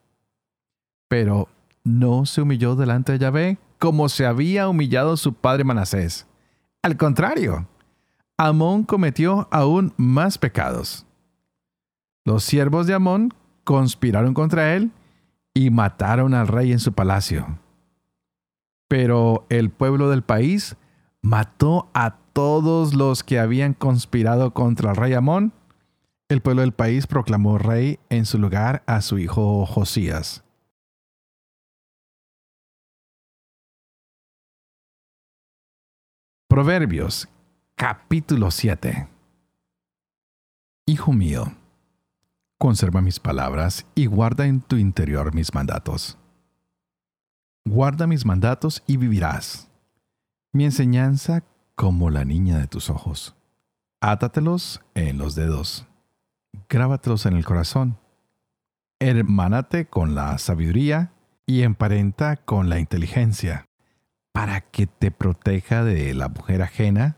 Pero 1.08 1.48
no 1.84 2.26
se 2.26 2.42
humilló 2.42 2.76
delante 2.76 3.14
de 3.14 3.20
Yahvé 3.20 3.58
como 3.80 4.10
se 4.10 4.26
había 4.26 4.68
humillado 4.68 5.16
su 5.16 5.34
padre 5.34 5.64
Manasés. 5.64 6.28
Al 6.82 6.98
contrario, 6.98 7.68
Amón 8.38 8.84
cometió 8.84 9.48
aún 9.52 9.94
más 9.98 10.38
pecados. 10.38 11.06
Los 12.26 12.44
siervos 12.44 12.86
de 12.86 12.94
Amón 12.94 13.34
conspiraron 13.64 14.34
contra 14.34 14.76
él 14.76 14.92
y 15.54 15.70
mataron 15.70 16.34
al 16.34 16.48
rey 16.48 16.72
en 16.72 16.80
su 16.80 16.94
palacio. 16.94 17.60
Pero 18.88 19.46
el 19.50 19.70
pueblo 19.70 20.10
del 20.10 20.24
país 20.24 20.76
mató 21.22 21.90
a 21.94 22.18
todos 22.34 22.94
los 22.94 23.24
que 23.24 23.40
habían 23.40 23.74
conspirado 23.74 24.54
contra 24.54 24.92
el 24.92 24.96
rey 24.96 25.14
Amón. 25.14 25.54
El 26.30 26.42
pueblo 26.42 26.62
del 26.62 26.74
país 26.74 27.08
proclamó 27.08 27.58
rey 27.58 28.00
en 28.10 28.26
su 28.26 28.38
lugar 28.40 28.84
a 28.86 29.02
su 29.02 29.20
hijo 29.20 29.66
Josías. 29.66 30.44
Proverbios 36.48 37.30
capítulo 37.76 38.50
7 38.50 39.08
Hijo 40.88 41.14
mío, 41.14 41.54
Conserva 42.60 43.02
mis 43.02 43.22
palabras 43.22 43.86
y 43.96 44.08
guarda 44.08 44.46
en 44.46 44.60
tu 44.60 44.76
interior 44.76 45.34
mis 45.34 45.54
mandatos. 45.54 46.18
Guarda 47.66 48.06
mis 48.06 48.26
mandatos 48.26 48.84
y 48.86 48.98
vivirás. 48.98 49.70
Mi 50.52 50.66
enseñanza 50.66 51.46
como 51.76 52.10
la 52.10 52.26
niña 52.26 52.58
de 52.58 52.68
tus 52.68 52.90
ojos. 52.90 53.34
Átatelos 54.02 54.82
en 54.94 55.18
los 55.18 55.36
dedos. 55.36 55.88
Grábatelos 56.68 57.26
en 57.26 57.38
el 57.38 57.46
corazón. 57.46 57.98
Hermánate 59.00 59.86
con 59.86 60.14
la 60.14 60.38
sabiduría 60.38 61.14
y 61.46 61.62
emparenta 61.62 62.36
con 62.36 62.68
la 62.68 62.80
inteligencia, 62.80 63.70
para 64.34 64.60
que 64.60 64.86
te 64.86 65.12
proteja 65.12 65.86
de 65.86 66.14
la 66.14 66.28
mujer 66.28 66.62
ajena, 66.62 67.16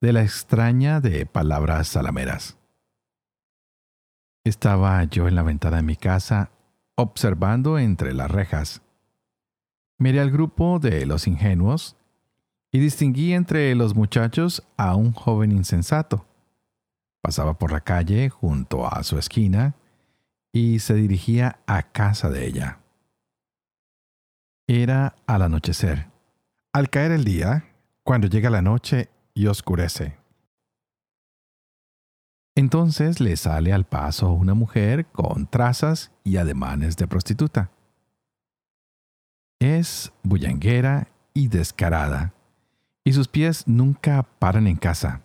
de 0.00 0.12
la 0.12 0.22
extraña 0.22 1.00
de 1.00 1.26
palabras 1.26 1.86
salameras. 1.86 2.58
Estaba 4.44 5.02
yo 5.04 5.26
en 5.26 5.36
la 5.36 5.42
ventana 5.42 5.78
de 5.78 5.82
mi 5.82 5.96
casa, 5.96 6.50
observando 6.96 7.78
entre 7.78 8.12
las 8.12 8.30
rejas. 8.30 8.82
Miré 9.96 10.20
al 10.20 10.30
grupo 10.30 10.78
de 10.78 11.06
los 11.06 11.26
ingenuos 11.26 11.96
y 12.70 12.78
distinguí 12.78 13.32
entre 13.32 13.74
los 13.74 13.94
muchachos 13.94 14.62
a 14.76 14.96
un 14.96 15.12
joven 15.12 15.50
insensato. 15.50 16.26
Pasaba 17.22 17.56
por 17.56 17.72
la 17.72 17.80
calle 17.80 18.28
junto 18.28 18.86
a 18.86 19.02
su 19.02 19.18
esquina 19.18 19.76
y 20.52 20.80
se 20.80 20.92
dirigía 20.92 21.60
a 21.66 21.90
casa 21.90 22.28
de 22.28 22.46
ella. 22.46 22.80
Era 24.66 25.16
al 25.26 25.40
anochecer. 25.40 26.10
Al 26.74 26.90
caer 26.90 27.12
el 27.12 27.24
día, 27.24 27.64
cuando 28.02 28.26
llega 28.26 28.50
la 28.50 28.60
noche 28.60 29.08
y 29.32 29.46
oscurece. 29.46 30.18
Entonces 32.56 33.20
le 33.20 33.36
sale 33.36 33.72
al 33.72 33.84
paso 33.84 34.30
una 34.32 34.54
mujer 34.54 35.06
con 35.06 35.48
trazas 35.48 36.12
y 36.22 36.36
ademanes 36.36 36.96
de 36.96 37.08
prostituta. 37.08 37.70
Es 39.60 40.12
bullanguera 40.22 41.08
y 41.32 41.48
descarada, 41.48 42.32
y 43.02 43.12
sus 43.12 43.26
pies 43.26 43.66
nunca 43.66 44.22
paran 44.38 44.68
en 44.68 44.76
casa. 44.76 45.22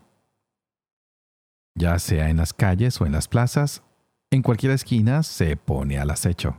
Ya 1.75 1.99
sea 1.99 2.29
en 2.29 2.37
las 2.37 2.53
calles 2.53 2.99
o 2.99 3.05
en 3.05 3.11
las 3.11 3.27
plazas, 3.27 3.83
en 4.31 4.41
cualquier 4.41 4.71
esquina 4.71 5.21
se 5.23 5.55
pone 5.55 5.99
al 5.99 6.09
acecho. 6.09 6.57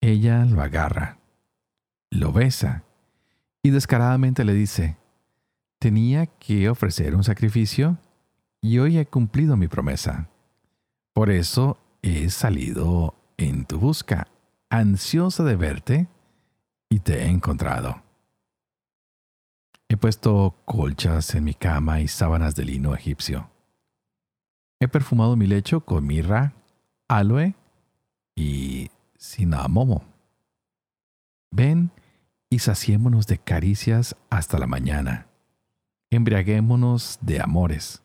Ella 0.00 0.44
lo 0.44 0.62
agarra, 0.62 1.18
lo 2.10 2.32
besa 2.32 2.84
y 3.62 3.70
descaradamente 3.70 4.44
le 4.44 4.54
dice, 4.54 4.96
tenía 5.78 6.26
que 6.26 6.68
ofrecer 6.68 7.14
un 7.14 7.24
sacrificio 7.24 7.98
y 8.62 8.78
hoy 8.78 8.96
he 8.98 9.06
cumplido 9.06 9.56
mi 9.56 9.68
promesa. 9.68 10.28
Por 11.12 11.30
eso 11.30 11.78
he 12.00 12.30
salido 12.30 13.14
en 13.36 13.66
tu 13.66 13.78
busca, 13.78 14.28
ansiosa 14.70 15.44
de 15.44 15.56
verte, 15.56 16.08
y 16.88 17.00
te 17.00 17.22
he 17.22 17.26
encontrado. 17.26 18.02
He 19.88 19.96
puesto 19.96 20.54
colchas 20.64 21.34
en 21.34 21.44
mi 21.44 21.54
cama 21.54 22.00
y 22.00 22.08
sábanas 22.08 22.54
de 22.54 22.64
lino 22.64 22.94
egipcio. 22.94 23.50
He 24.80 24.88
perfumado 24.88 25.36
mi 25.36 25.46
lecho 25.46 25.80
con 25.80 26.06
mirra, 26.06 26.54
aloe 27.08 27.54
y 28.36 28.90
cinamomo. 29.18 30.04
Ven 31.50 31.90
y 32.48 32.60
saciémonos 32.60 33.26
de 33.26 33.38
caricias 33.38 34.16
hasta 34.30 34.58
la 34.58 34.66
mañana. 34.66 35.26
Embriaguémonos 36.10 37.18
de 37.22 37.40
amores, 37.40 38.01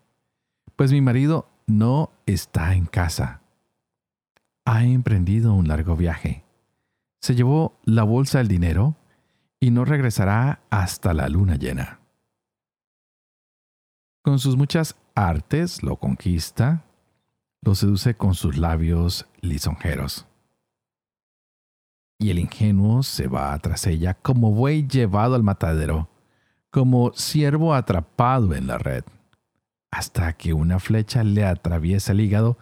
pues 0.78 0.92
mi 0.92 1.02
marido 1.02 1.50
no 1.66 2.12
está 2.26 2.76
en 2.76 2.86
casa. 2.86 3.42
Ha 4.64 4.86
emprendido 4.86 5.54
un 5.54 5.68
largo 5.68 5.96
viaje. 5.96 6.46
Se 7.20 7.36
llevó 7.36 7.78
la 7.84 8.04
bolsa 8.04 8.38
del 8.38 8.48
dinero 8.48 8.96
y 9.60 9.72
no 9.72 9.86
regresará 9.86 10.62
hasta 10.70 11.14
la 11.14 11.30
luna 11.30 11.56
llena. 11.56 12.00
Con 14.22 14.38
sus 14.40 14.56
muchas 14.56 14.96
artes 15.16 15.82
lo 15.82 15.96
conquista, 15.98 16.84
lo 17.62 17.74
seduce 17.74 18.14
con 18.14 18.36
sus 18.36 18.58
labios 18.58 19.26
lisonjeros. 19.42 20.28
Y 22.20 22.30
el 22.30 22.38
ingenuo 22.38 23.02
se 23.02 23.28
va 23.28 23.58
tras 23.60 23.88
ella 23.88 24.14
como 24.14 24.52
buey 24.52 24.88
llevado 24.88 25.34
al 25.34 25.44
matadero, 25.44 26.08
como 26.70 27.14
ciervo 27.14 27.74
atrapado 27.74 28.54
en 28.54 28.68
la 28.68 28.78
red 28.78 29.04
hasta 29.92 30.34
que 30.34 30.54
una 30.54 30.80
flecha 30.80 31.24
le 31.24 31.46
atraviesa 31.46 32.12
el 32.12 32.22
hígado 32.22 32.58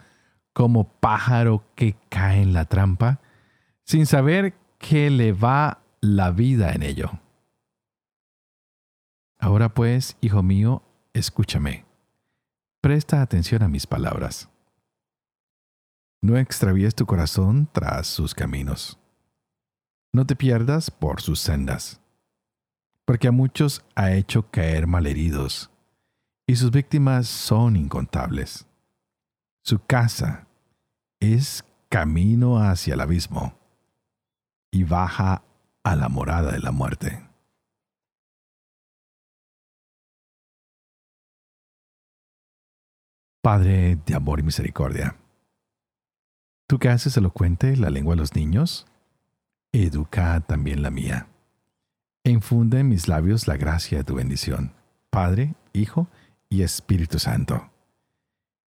como 0.53 0.87
pájaro 0.99 1.65
que 1.75 1.97
cae 2.09 2.41
en 2.41 2.53
la 2.53 2.65
trampa, 2.65 3.19
sin 3.83 4.05
saber 4.05 4.53
que 4.77 5.09
le 5.09 5.33
va 5.33 5.81
la 6.01 6.31
vida 6.31 6.71
en 6.71 6.83
ello. 6.83 7.19
Ahora 9.39 9.73
pues, 9.73 10.17
hijo 10.21 10.41
mío, 10.43 10.83
escúchame. 11.13 11.85
Presta 12.81 13.21
atención 13.21 13.63
a 13.63 13.67
mis 13.67 13.85
palabras. 13.85 14.49
No 16.21 16.37
extravíes 16.37 16.95
tu 16.95 17.05
corazón 17.05 17.67
tras 17.71 18.07
sus 18.07 18.33
caminos. 18.33 18.97
No 20.13 20.25
te 20.25 20.35
pierdas 20.35 20.89
por 20.89 21.21
sus 21.21 21.39
sendas, 21.39 21.99
porque 23.03 23.27
a 23.27 23.31
muchos 23.31 23.83
ha 23.95 24.13
hecho 24.13 24.49
caer 24.49 24.87
malheridos 24.87 25.69
y 26.47 26.55
sus 26.55 26.71
víctimas 26.71 27.27
son 27.27 27.75
incontables. 27.75 28.67
Su 29.63 29.79
casa 29.79 30.47
es 31.19 31.63
camino 31.89 32.59
hacia 32.59 32.93
el 32.93 33.01
abismo 33.01 33.57
y 34.71 34.83
baja 34.83 35.43
a 35.83 35.95
la 35.95 36.09
morada 36.09 36.51
de 36.51 36.59
la 36.59 36.71
muerte. 36.71 37.27
Padre 43.41 43.97
de 44.05 44.15
amor 44.15 44.39
y 44.39 44.43
misericordia, 44.43 45.17
tú 46.67 46.79
que 46.79 46.89
haces 46.89 47.15
elocuente 47.15 47.77
la 47.77 47.91
lengua 47.91 48.15
de 48.15 48.21
los 48.21 48.35
niños, 48.35 48.87
educa 49.71 50.39
también 50.41 50.81
la 50.81 50.89
mía. 50.89 51.27
Infunde 52.23 52.79
en 52.79 52.89
mis 52.89 53.07
labios 53.07 53.47
la 53.47 53.55
gracia 53.55 53.99
de 53.99 54.03
tu 54.03 54.15
bendición. 54.15 54.73
Padre, 55.11 55.53
Hijo 55.73 56.07
y 56.49 56.61
Espíritu 56.61 57.19
Santo. 57.19 57.71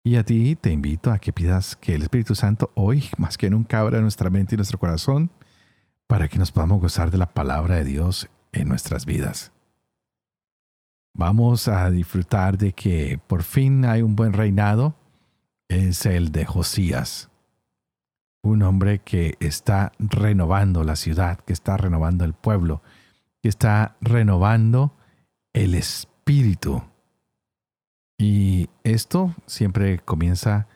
Y 0.04 0.16
a 0.16 0.24
ti 0.24 0.56
te 0.56 0.70
invito 0.70 1.10
a 1.12 1.18
que 1.18 1.32
pidas 1.32 1.76
que 1.76 1.94
el 1.94 2.02
Espíritu 2.02 2.34
Santo 2.34 2.70
hoy, 2.74 3.04
más 3.18 3.36
que 3.36 3.50
nunca, 3.50 3.80
abra 3.80 4.00
nuestra 4.00 4.30
mente 4.30 4.54
y 4.54 4.56
nuestro 4.56 4.78
corazón 4.78 5.30
para 6.06 6.28
que 6.28 6.38
nos 6.38 6.50
podamos 6.50 6.80
gozar 6.80 7.10
de 7.10 7.18
la 7.18 7.34
palabra 7.34 7.76
de 7.76 7.84
Dios 7.84 8.28
en 8.52 8.68
nuestras 8.68 9.04
vidas. 9.04 9.52
Vamos 11.14 11.68
a 11.68 11.90
disfrutar 11.90 12.56
de 12.56 12.72
que 12.72 13.20
por 13.26 13.42
fin 13.42 13.84
hay 13.84 14.02
un 14.02 14.16
buen 14.16 14.32
reinado, 14.32 14.94
es 15.68 16.06
el 16.06 16.32
de 16.32 16.46
Josías, 16.46 17.28
un 18.42 18.62
hombre 18.62 19.00
que 19.00 19.36
está 19.40 19.92
renovando 19.98 20.84
la 20.84 20.96
ciudad, 20.96 21.40
que 21.40 21.52
está 21.52 21.76
renovando 21.76 22.24
el 22.24 22.32
pueblo, 22.32 22.82
que 23.42 23.48
está 23.48 23.96
renovando 24.00 24.96
el 25.52 25.74
espíritu 25.74 26.88
y 28.18 28.68
esto 28.83 29.35
siempre 29.46 30.00
comienza 30.00 30.66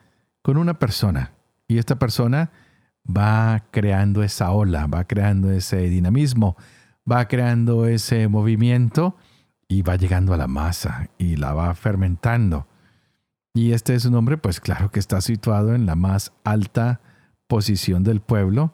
con 0.41 0.57
una 0.57 0.79
persona. 0.79 1.33
Y 1.67 1.77
esta 1.77 1.99
persona 1.99 2.51
va 3.05 3.65
creando 3.71 4.23
esa 4.23 4.51
ola, 4.51 4.87
va 4.87 5.03
creando 5.03 5.51
ese 5.51 5.77
dinamismo, 5.89 6.55
va 7.09 7.27
creando 7.27 7.85
ese 7.85 8.29
movimiento 8.29 9.17
y 9.67 9.81
va 9.81 9.97
llegando 9.97 10.33
a 10.33 10.37
la 10.37 10.47
masa 10.47 11.09
y 11.17 11.35
la 11.35 11.53
va 11.53 11.75
fermentando. 11.75 12.67
Y 13.53 13.73
este 13.73 13.93
es 13.93 14.05
un 14.05 14.15
hombre, 14.15 14.37
pues 14.37 14.59
claro 14.61 14.89
que 14.89 14.99
está 14.99 15.19
situado 15.19 15.75
en 15.75 15.85
la 15.85 15.95
más 15.95 16.31
alta 16.43 17.01
posición 17.47 18.03
del 18.03 18.21
pueblo 18.21 18.73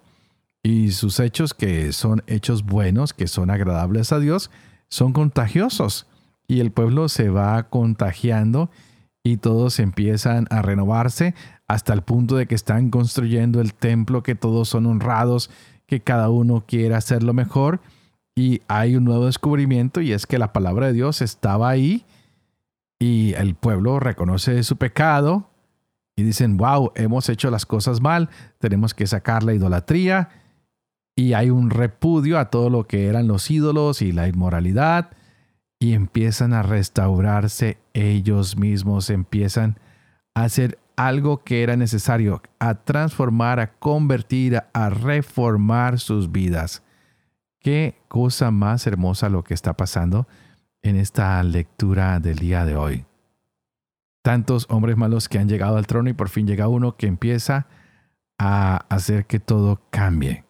y 0.61 0.91
sus 0.91 1.19
hechos, 1.19 1.53
que 1.53 1.91
son 1.91 2.23
hechos 2.27 2.63
buenos, 2.63 3.13
que 3.13 3.27
son 3.27 3.49
agradables 3.49 4.11
a 4.11 4.19
Dios, 4.19 4.51
son 4.89 5.11
contagiosos 5.11 6.07
y 6.49 6.61
el 6.61 6.71
pueblo 6.71 7.07
se 7.09 7.29
va 7.29 7.69
contagiando 7.69 8.71
y 9.23 9.37
todos 9.37 9.79
empiezan 9.79 10.47
a 10.49 10.63
renovarse 10.63 11.35
hasta 11.67 11.93
el 11.93 12.01
punto 12.01 12.35
de 12.35 12.47
que 12.47 12.55
están 12.55 12.89
construyendo 12.89 13.61
el 13.61 13.75
templo, 13.75 14.23
que 14.23 14.33
todos 14.33 14.67
son 14.67 14.87
honrados, 14.87 15.51
que 15.85 16.01
cada 16.01 16.29
uno 16.29 16.65
quiere 16.67 16.95
hacerlo 16.95 17.35
mejor. 17.35 17.81
Y 18.35 18.63
hay 18.67 18.95
un 18.95 19.03
nuevo 19.03 19.27
descubrimiento 19.27 20.01
y 20.01 20.11
es 20.11 20.25
que 20.25 20.39
la 20.39 20.51
palabra 20.51 20.87
de 20.87 20.93
Dios 20.93 21.21
estaba 21.21 21.69
ahí 21.69 22.03
y 22.97 23.33
el 23.35 23.53
pueblo 23.53 23.99
reconoce 23.99 24.63
su 24.63 24.77
pecado 24.77 25.51
y 26.15 26.23
dicen, 26.23 26.57
wow, 26.57 26.91
hemos 26.95 27.29
hecho 27.29 27.51
las 27.51 27.67
cosas 27.67 28.01
mal, 28.01 28.29
tenemos 28.57 28.95
que 28.95 29.05
sacar 29.05 29.43
la 29.43 29.53
idolatría 29.53 30.29
y 31.15 31.33
hay 31.33 31.51
un 31.51 31.69
repudio 31.69 32.39
a 32.39 32.49
todo 32.49 32.71
lo 32.71 32.87
que 32.87 33.05
eran 33.05 33.27
los 33.27 33.51
ídolos 33.51 34.01
y 34.01 34.11
la 34.13 34.27
inmoralidad 34.27 35.11
y 35.79 35.93
empiezan 35.93 36.53
a 36.53 36.61
restaurarse 36.61 37.77
ellos 37.93 38.57
mismos, 38.57 39.09
empiezan 39.09 39.79
a 40.35 40.43
hacer 40.43 40.77
algo 40.97 41.43
que 41.45 41.63
era 41.63 41.77
necesario, 41.77 42.41
a 42.59 42.75
transformar, 42.75 43.61
a 43.61 43.71
convertir, 43.79 44.61
a 44.73 44.89
reformar 44.89 45.99
sus 45.99 46.31
vidas. 46.31 46.83
Qué 47.61 47.97
cosa 48.09 48.51
más 48.51 48.85
hermosa 48.85 49.29
lo 49.29 49.43
que 49.43 49.53
está 49.53 49.75
pasando 49.75 50.27
en 50.81 50.97
esta 50.97 51.41
lectura 51.43 52.19
del 52.19 52.39
día 52.39 52.65
de 52.65 52.75
hoy. 52.75 53.05
Tantos 54.21 54.65
hombres 54.69 54.97
malos 54.97 55.29
que 55.29 55.39
han 55.39 55.47
llegado 55.47 55.77
al 55.77 55.87
trono 55.87 56.09
y 56.09 56.13
por 56.13 56.27
fin 56.27 56.45
llega 56.45 56.67
uno 56.67 56.97
que 56.97 57.07
empieza 57.07 57.67
a 58.37 58.85
hacer 58.89 59.25
que 59.25 59.39
todo 59.39 59.81
cambie. 59.89 60.43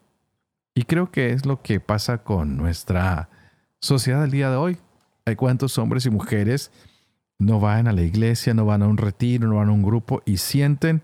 Y 0.74 0.84
creo 0.84 1.12
que 1.12 1.34
es 1.34 1.46
lo 1.46 1.62
que 1.62 1.80
pasa 1.80 2.20
con 2.20 2.58
nuestra 2.58 3.30
sociedad 3.80 4.22
del 4.22 4.32
día 4.32 4.50
de 4.50 4.56
hoy. 4.56 4.78
Hay 5.30 5.36
cuántos 5.36 5.78
hombres 5.78 6.06
y 6.06 6.10
mujeres 6.10 6.72
no 7.38 7.60
van 7.60 7.88
a 7.88 7.94
la 7.94 8.02
iglesia, 8.02 8.54
no 8.54 8.66
van 8.66 8.84
a 8.84 8.88
un 8.88 8.98
retiro, 8.98 9.48
no 9.48 9.56
van 9.56 9.70
a 9.70 9.72
un 9.72 9.84
grupo 9.84 10.22
y 10.26 10.38
sienten 10.38 11.02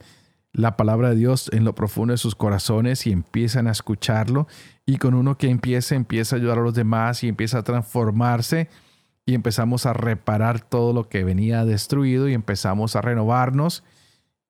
la 0.51 0.77
palabra 0.77 1.09
de 1.09 1.15
Dios 1.15 1.49
en 1.53 1.63
lo 1.63 1.75
profundo 1.75 2.13
de 2.13 2.17
sus 2.17 2.35
corazones 2.35 3.05
y 3.07 3.11
empiezan 3.11 3.67
a 3.67 3.71
escucharlo. 3.71 4.47
Y 4.85 4.97
con 4.97 5.13
uno 5.13 5.38
que 5.38 5.49
empieza, 5.49 5.95
empieza 5.95 6.35
a 6.35 6.39
ayudar 6.39 6.59
a 6.59 6.61
los 6.61 6.73
demás 6.73 7.23
y 7.23 7.27
empieza 7.27 7.59
a 7.59 7.63
transformarse 7.63 8.69
y 9.25 9.33
empezamos 9.33 9.85
a 9.85 9.93
reparar 9.93 10.59
todo 10.59 10.93
lo 10.93 11.09
que 11.09 11.23
venía 11.23 11.65
destruido 11.65 12.27
y 12.29 12.33
empezamos 12.33 12.95
a 12.95 13.01
renovarnos 13.01 13.83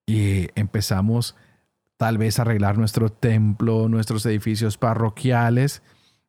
y 0.05 0.47
empezamos 0.55 1.35
tal 1.97 2.17
vez 2.17 2.39
a 2.39 2.43
arreglar 2.43 2.77
nuestro 2.77 3.09
templo, 3.09 3.89
nuestros 3.89 4.25
edificios 4.25 4.77
parroquiales 4.77 5.81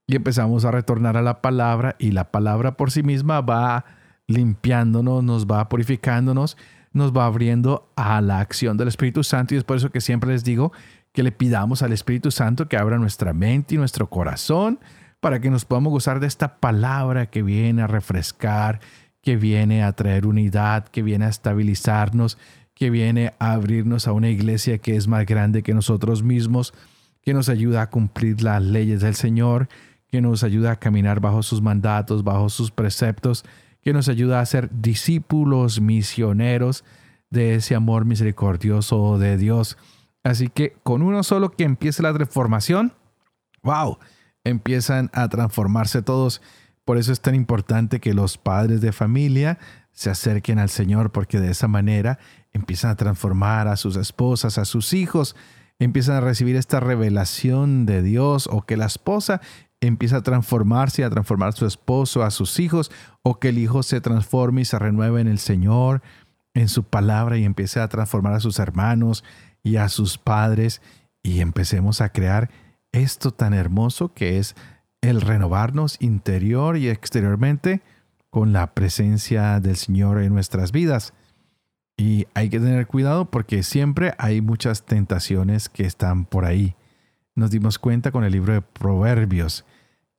y 0.06 0.16
empezamos 0.16 0.64
a 0.64 0.70
retornar 0.70 1.16
a 1.16 1.22
la 1.22 1.42
palabra 1.42 1.96
y 1.98 2.12
la 2.12 2.30
palabra 2.30 2.76
por 2.76 2.90
sí 2.90 3.02
misma 3.02 3.40
va 3.40 3.84
limpiándonos, 4.28 5.24
nos 5.24 5.46
va 5.46 5.68
purificándonos, 5.68 6.56
nos 6.92 7.12
va 7.12 7.26
abriendo 7.26 7.90
a 7.96 8.20
la 8.20 8.40
acción 8.40 8.76
del 8.76 8.88
Espíritu 8.88 9.24
Santo. 9.24 9.54
Y 9.54 9.58
es 9.58 9.64
por 9.64 9.76
eso 9.76 9.90
que 9.90 10.00
siempre 10.00 10.30
les 10.30 10.44
digo 10.44 10.72
que 11.12 11.22
le 11.22 11.32
pidamos 11.32 11.82
al 11.82 11.92
Espíritu 11.92 12.30
Santo 12.30 12.68
que 12.68 12.76
abra 12.76 12.98
nuestra 12.98 13.32
mente 13.32 13.74
y 13.74 13.78
nuestro 13.78 14.08
corazón 14.08 14.78
para 15.20 15.40
que 15.40 15.50
nos 15.50 15.64
podamos 15.64 15.92
gozar 15.92 16.20
de 16.20 16.26
esta 16.26 16.58
palabra 16.58 17.26
que 17.26 17.42
viene 17.42 17.82
a 17.82 17.86
refrescar, 17.86 18.80
que 19.22 19.36
viene 19.36 19.82
a 19.82 19.92
traer 19.92 20.26
unidad, 20.26 20.86
que 20.86 21.02
viene 21.02 21.24
a 21.24 21.30
estabilizarnos, 21.30 22.38
que 22.74 22.90
viene 22.90 23.32
a 23.38 23.52
abrirnos 23.52 24.06
a 24.06 24.12
una 24.12 24.28
iglesia 24.28 24.78
que 24.78 24.94
es 24.94 25.08
más 25.08 25.26
grande 25.26 25.62
que 25.62 25.74
nosotros 25.74 26.22
mismos, 26.22 26.74
que 27.22 27.34
nos 27.34 27.48
ayuda 27.48 27.82
a 27.82 27.90
cumplir 27.90 28.42
las 28.42 28.62
leyes 28.62 29.00
del 29.00 29.14
Señor, 29.14 29.68
que 30.08 30.20
nos 30.20 30.42
ayuda 30.42 30.72
a 30.72 30.76
caminar 30.76 31.20
bajo 31.20 31.42
sus 31.42 31.60
mandatos, 31.60 32.24
bajo 32.24 32.48
sus 32.48 32.70
preceptos, 32.70 33.44
que 33.82 33.92
nos 33.92 34.08
ayuda 34.08 34.40
a 34.40 34.46
ser 34.46 34.70
discípulos 34.72 35.80
misioneros 35.80 36.84
de 37.30 37.56
ese 37.56 37.74
amor 37.74 38.04
misericordioso 38.04 39.18
de 39.18 39.36
Dios. 39.36 39.76
Así 40.24 40.48
que 40.48 40.72
con 40.82 41.02
uno 41.02 41.22
solo 41.22 41.50
que 41.50 41.64
empiece 41.64 42.02
la 42.02 42.12
transformación, 42.12 42.94
wow, 43.62 43.98
empiezan 44.44 45.10
a 45.12 45.28
transformarse 45.28 46.02
todos. 46.02 46.42
Por 46.84 46.98
eso 46.98 47.12
es 47.12 47.20
tan 47.20 47.34
importante 47.34 48.00
que 48.00 48.14
los 48.14 48.38
padres 48.38 48.80
de 48.80 48.92
familia 48.92 49.58
se 49.92 50.10
acerquen 50.10 50.58
al 50.58 50.68
Señor, 50.68 51.10
porque 51.10 51.40
de 51.40 51.50
esa 51.50 51.68
manera 51.68 52.18
empiezan 52.52 52.90
a 52.90 52.96
transformar 52.96 53.68
a 53.68 53.76
sus 53.76 53.96
esposas, 53.96 54.58
a 54.58 54.64
sus 54.64 54.92
hijos, 54.92 55.36
empiezan 55.78 56.16
a 56.16 56.20
recibir 56.20 56.56
esta 56.56 56.80
revelación 56.80 57.86
de 57.86 58.02
Dios 58.02 58.48
o 58.50 58.62
que 58.62 58.76
la 58.76 58.86
esposa 58.86 59.40
empieza 59.80 60.18
a 60.18 60.22
transformarse, 60.22 61.04
a 61.04 61.10
transformar 61.10 61.50
a 61.50 61.52
su 61.52 61.66
esposo, 61.66 62.22
a 62.22 62.30
sus 62.30 62.58
hijos, 62.58 62.90
o 63.22 63.38
que 63.38 63.50
el 63.50 63.58
hijo 63.58 63.82
se 63.82 64.00
transforme 64.00 64.62
y 64.62 64.64
se 64.64 64.78
renueve 64.78 65.20
en 65.20 65.28
el 65.28 65.38
Señor, 65.38 66.02
en 66.54 66.68
su 66.68 66.84
palabra 66.84 67.36
y 67.36 67.44
empiece 67.44 67.80
a 67.80 67.88
transformar 67.88 68.34
a 68.34 68.40
sus 68.40 68.58
hermanos 68.58 69.24
y 69.62 69.76
a 69.76 69.88
sus 69.88 70.16
padres 70.16 70.80
y 71.22 71.40
empecemos 71.40 72.00
a 72.00 72.10
crear 72.10 72.50
esto 72.92 73.32
tan 73.32 73.52
hermoso 73.52 74.14
que 74.14 74.38
es 74.38 74.54
el 75.00 75.20
renovarnos 75.20 75.96
interior 76.00 76.76
y 76.76 76.88
exteriormente 76.88 77.82
con 78.30 78.52
la 78.52 78.74
presencia 78.74 79.60
del 79.60 79.76
Señor 79.76 80.22
en 80.22 80.32
nuestras 80.32 80.72
vidas. 80.72 81.12
Y 81.96 82.26
hay 82.34 82.48
que 82.48 82.60
tener 82.60 82.86
cuidado 82.86 83.30
porque 83.30 83.62
siempre 83.62 84.14
hay 84.18 84.40
muchas 84.40 84.84
tentaciones 84.84 85.68
que 85.68 85.84
están 85.84 86.26
por 86.26 86.44
ahí. 86.44 86.76
Nos 87.36 87.50
dimos 87.50 87.78
cuenta 87.78 88.10
con 88.10 88.24
el 88.24 88.32
libro 88.32 88.54
de 88.54 88.62
Proverbios 88.62 89.66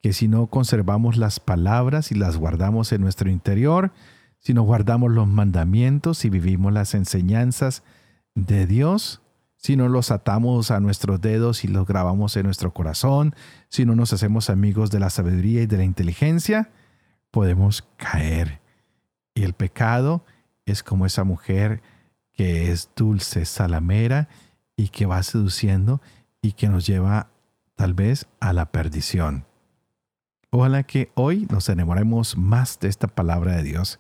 que 0.03 0.13
si 0.13 0.27
no 0.27 0.45
conservamos 0.47 1.17
las 1.17 1.39
palabras 1.39 2.11
y 2.11 2.15
las 2.15 2.37
guardamos 2.37 2.91
en 2.91 3.01
nuestro 3.01 3.31
interior, 3.31 3.91
si 4.37 4.53
no 4.53 4.61
guardamos 4.61 5.11
los 5.11 5.27
mandamientos 5.27 6.23
y 6.25 6.29
vivimos 6.29 6.71
las 6.71 6.93
enseñanzas 6.93 7.81
de 8.35 8.67
Dios, 8.67 9.23
si 9.55 9.75
no 9.75 9.89
los 9.89 10.11
atamos 10.11 10.69
a 10.69 10.79
nuestros 10.79 11.19
dedos 11.19 11.63
y 11.63 11.67
los 11.67 11.87
grabamos 11.87 12.37
en 12.37 12.45
nuestro 12.45 12.71
corazón, 12.71 13.33
si 13.67 13.83
no 13.83 13.95
nos 13.95 14.13
hacemos 14.13 14.51
amigos 14.51 14.91
de 14.91 14.99
la 14.99 15.09
sabiduría 15.09 15.63
y 15.63 15.65
de 15.65 15.77
la 15.77 15.83
inteligencia, 15.85 16.69
podemos 17.31 17.81
caer. 17.97 18.61
Y 19.33 19.41
el 19.41 19.53
pecado 19.53 20.23
es 20.67 20.83
como 20.83 21.07
esa 21.07 21.23
mujer 21.23 21.81
que 22.31 22.71
es 22.71 22.91
dulce, 22.95 23.45
salamera 23.45 24.29
y 24.75 24.89
que 24.89 25.07
va 25.07 25.23
seduciendo 25.23 25.99
y 26.41 26.53
que 26.53 26.69
nos 26.69 26.85
lleva 26.85 27.29
tal 27.75 27.93
vez 27.93 28.27
a 28.39 28.53
la 28.53 28.71
perdición. 28.71 29.45
Ojalá 30.49 30.83
que 30.83 31.11
hoy 31.15 31.47
nos 31.49 31.69
enamoremos 31.69 32.37
más 32.37 32.79
de 32.79 32.87
esta 32.87 33.07
palabra 33.07 33.55
de 33.55 33.63
Dios, 33.63 33.99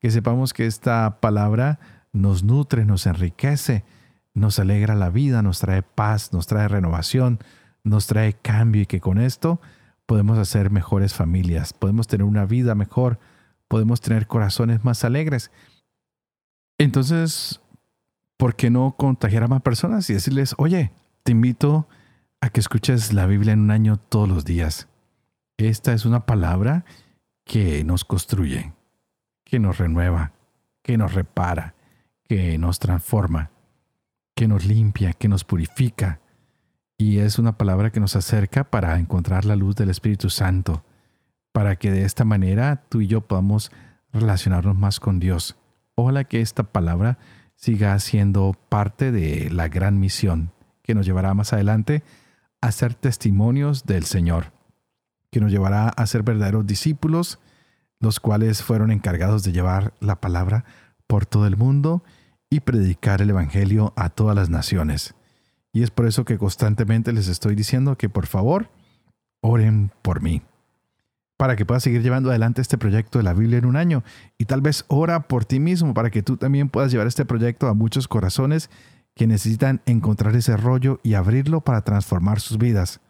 que 0.00 0.10
sepamos 0.10 0.52
que 0.52 0.66
esta 0.66 1.20
palabra 1.20 1.80
nos 2.12 2.44
nutre, 2.44 2.84
nos 2.84 3.06
enriquece, 3.06 3.84
nos 4.32 4.58
alegra 4.58 4.94
la 4.94 5.10
vida, 5.10 5.42
nos 5.42 5.58
trae 5.58 5.82
paz, 5.82 6.32
nos 6.32 6.46
trae 6.46 6.68
renovación, 6.68 7.40
nos 7.84 8.06
trae 8.06 8.34
cambio 8.34 8.82
y 8.82 8.86
que 8.86 9.00
con 9.00 9.18
esto 9.18 9.60
podemos 10.06 10.38
hacer 10.38 10.70
mejores 10.70 11.14
familias, 11.14 11.72
podemos 11.72 12.06
tener 12.06 12.24
una 12.24 12.46
vida 12.46 12.74
mejor, 12.74 13.18
podemos 13.66 14.00
tener 14.00 14.26
corazones 14.26 14.84
más 14.84 15.04
alegres. 15.04 15.50
Entonces, 16.78 17.60
¿por 18.36 18.54
qué 18.54 18.70
no 18.70 18.94
contagiar 18.96 19.42
a 19.42 19.48
más 19.48 19.62
personas 19.62 20.08
y 20.08 20.14
decirles, 20.14 20.54
oye, 20.58 20.92
te 21.22 21.32
invito 21.32 21.88
a 22.40 22.50
que 22.50 22.60
escuches 22.60 23.12
la 23.12 23.26
Biblia 23.26 23.52
en 23.52 23.60
un 23.60 23.70
año 23.70 23.96
todos 23.96 24.28
los 24.28 24.44
días? 24.44 24.88
Esta 25.56 25.92
es 25.92 26.04
una 26.04 26.24
palabra 26.26 26.84
que 27.44 27.82
nos 27.84 28.04
construye, 28.04 28.72
que 29.44 29.58
nos 29.58 29.78
renueva, 29.78 30.32
que 30.82 30.96
nos 30.96 31.14
repara, 31.14 31.74
que 32.24 32.58
nos 32.58 32.78
transforma, 32.78 33.50
que 34.34 34.46
nos 34.46 34.64
limpia, 34.64 35.12
que 35.12 35.28
nos 35.28 35.44
purifica. 35.44 36.20
Y 36.96 37.18
es 37.18 37.38
una 37.38 37.58
palabra 37.58 37.90
que 37.90 38.00
nos 38.00 38.16
acerca 38.16 38.64
para 38.64 38.98
encontrar 38.98 39.44
la 39.44 39.56
luz 39.56 39.76
del 39.76 39.90
Espíritu 39.90 40.30
Santo, 40.30 40.84
para 41.52 41.76
que 41.76 41.90
de 41.90 42.04
esta 42.04 42.24
manera 42.24 42.84
tú 42.88 43.00
y 43.00 43.06
yo 43.06 43.22
podamos 43.22 43.72
relacionarnos 44.12 44.76
más 44.76 45.00
con 45.00 45.18
Dios. 45.18 45.56
Ojalá 45.94 46.24
que 46.24 46.40
esta 46.40 46.62
palabra 46.62 47.18
siga 47.56 47.98
siendo 47.98 48.54
parte 48.68 49.10
de 49.10 49.50
la 49.50 49.68
gran 49.68 49.98
misión 49.98 50.52
que 50.88 50.96
nos 50.96 51.06
llevará 51.06 51.34
más 51.34 51.52
adelante 51.52 52.02
a 52.60 52.72
ser 52.72 52.94
testimonios 52.94 53.84
del 53.84 54.04
Señor 54.04 54.58
que 55.30 55.40
nos 55.40 55.50
llevará 55.50 55.88
a 55.88 56.06
ser 56.06 56.22
verdaderos 56.22 56.66
discípulos, 56.66 57.38
los 58.00 58.20
cuales 58.20 58.62
fueron 58.62 58.90
encargados 58.90 59.42
de 59.42 59.52
llevar 59.52 59.92
la 60.00 60.20
palabra 60.20 60.64
por 61.06 61.26
todo 61.26 61.46
el 61.46 61.56
mundo 61.56 62.02
y 62.50 62.60
predicar 62.60 63.20
el 63.20 63.30
Evangelio 63.30 63.92
a 63.96 64.08
todas 64.08 64.34
las 64.34 64.50
naciones. 64.50 65.14
Y 65.72 65.82
es 65.82 65.90
por 65.90 66.06
eso 66.06 66.24
que 66.24 66.38
constantemente 66.38 67.12
les 67.12 67.28
estoy 67.28 67.54
diciendo 67.54 67.96
que 67.96 68.08
por 68.08 68.26
favor 68.26 68.70
oren 69.40 69.90
por 70.02 70.22
mí, 70.22 70.42
para 71.36 71.56
que 71.56 71.66
puedas 71.66 71.82
seguir 71.82 72.02
llevando 72.02 72.30
adelante 72.30 72.62
este 72.62 72.78
proyecto 72.78 73.18
de 73.18 73.24
la 73.24 73.34
Biblia 73.34 73.58
en 73.58 73.66
un 73.66 73.76
año. 73.76 74.02
Y 74.38 74.46
tal 74.46 74.60
vez 74.60 74.84
ora 74.88 75.28
por 75.28 75.44
ti 75.44 75.60
mismo, 75.60 75.92
para 75.92 76.10
que 76.10 76.22
tú 76.22 76.36
también 76.36 76.68
puedas 76.68 76.90
llevar 76.90 77.06
este 77.06 77.24
proyecto 77.24 77.68
a 77.68 77.74
muchos 77.74 78.08
corazones 78.08 78.70
que 79.18 79.26
necesitan 79.26 79.82
encontrar 79.84 80.34
ese 80.34 80.56
rollo 80.56 81.00
y 81.02 81.12
abrirlo 81.12 81.60
para 81.60 81.82
transformar 81.82 82.40
sus 82.40 82.56
vidas 82.56 83.00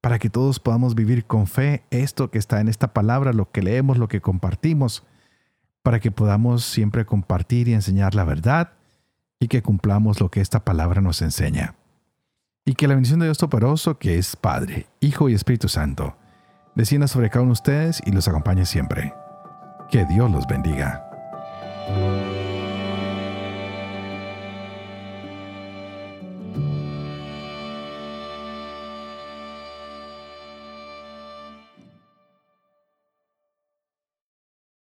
para 0.00 0.18
que 0.18 0.30
todos 0.30 0.60
podamos 0.60 0.94
vivir 0.94 1.26
con 1.26 1.46
fe 1.46 1.84
esto 1.90 2.30
que 2.30 2.38
está 2.38 2.60
en 2.60 2.68
esta 2.68 2.92
palabra, 2.92 3.32
lo 3.32 3.50
que 3.50 3.62
leemos, 3.62 3.98
lo 3.98 4.08
que 4.08 4.20
compartimos, 4.20 5.04
para 5.82 6.00
que 6.00 6.10
podamos 6.10 6.64
siempre 6.64 7.04
compartir 7.04 7.68
y 7.68 7.74
enseñar 7.74 8.14
la 8.14 8.24
verdad 8.24 8.72
y 9.38 9.48
que 9.48 9.62
cumplamos 9.62 10.20
lo 10.20 10.30
que 10.30 10.40
esta 10.40 10.64
palabra 10.64 11.00
nos 11.00 11.22
enseña. 11.22 11.74
Y 12.64 12.74
que 12.74 12.88
la 12.88 12.94
bendición 12.94 13.20
de 13.20 13.26
Dios 13.26 13.38
Todopoderoso, 13.38 13.98
que 13.98 14.18
es 14.18 14.36
Padre, 14.36 14.86
Hijo 15.00 15.28
y 15.28 15.34
Espíritu 15.34 15.68
Santo, 15.68 16.16
descienda 16.74 17.08
sobre 17.08 17.30
cada 17.30 17.42
uno 17.42 17.50
de 17.50 17.54
ustedes 17.54 18.02
y 18.04 18.12
los 18.12 18.28
acompañe 18.28 18.66
siempre. 18.66 19.14
Que 19.90 20.04
Dios 20.06 20.30
los 20.30 20.46
bendiga. 20.46 21.06